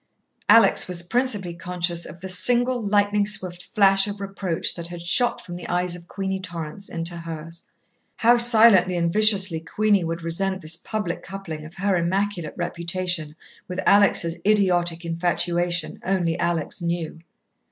Alex 0.49 0.87
was 0.87 1.03
principally 1.03 1.53
conscious 1.53 2.07
of 2.07 2.21
the 2.21 2.27
single, 2.27 2.81
lightning 2.81 3.23
swift 3.27 3.65
flash 3.75 4.07
of 4.07 4.19
reproach 4.19 4.73
that 4.73 4.87
had 4.87 4.99
shot 4.99 5.39
from 5.45 5.55
the 5.55 5.67
eyes 5.67 5.95
of 5.95 6.07
Queenie 6.07 6.39
Torrance 6.39 6.89
into 6.89 7.15
hers. 7.17 7.67
How 8.15 8.37
silently 8.37 8.97
and 8.97 9.13
viciously 9.13 9.59
Queenie 9.59 10.03
would 10.03 10.23
resent 10.23 10.61
this 10.61 10.75
public 10.75 11.21
coupling 11.21 11.65
of 11.65 11.75
her 11.75 11.95
immaculate 11.95 12.55
reputation 12.57 13.35
with 13.67 13.79
Alex' 13.85 14.33
idiotic 14.43 15.05
infatuation, 15.05 15.99
only 16.03 16.35
Alex 16.39 16.81
knew. 16.81 17.19